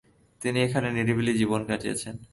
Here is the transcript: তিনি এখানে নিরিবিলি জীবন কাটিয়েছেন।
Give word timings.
তিনি 0.41 0.57
এখানে 0.61 0.87
নিরিবিলি 0.91 1.33
জীবন 1.33 1.61
কাটিয়েছেন। 1.69 2.15